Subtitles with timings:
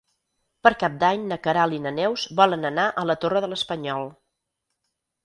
[0.67, 4.09] Per Cap d'Any na Queralt i na Neus volen anar a la Torre de l'Espanyol.